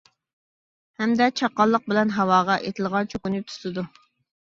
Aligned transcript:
ھەمدە 1.01 1.27
چاققانلىق 1.43 1.87
بىلەن 1.93 2.17
ھاۋاغا 2.17 2.59
ئېتىلغان 2.67 3.15
چوكىنى 3.15 3.47
تۇتىدۇ. 3.49 3.91